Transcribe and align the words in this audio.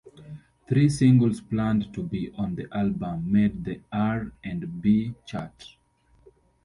Three 0.67 0.89
singles 0.89 1.41
planned 1.41 1.93
to 1.93 2.01
be 2.01 2.31
on 2.35 2.55
the 2.55 2.65
album 2.75 3.31
made 3.31 3.63
the 3.63 3.81
R 3.91 4.31
and 4.43 4.81
B 4.81 5.13
chart. 5.27 5.75